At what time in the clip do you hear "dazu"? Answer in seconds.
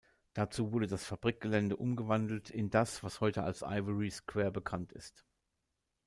0.33-0.71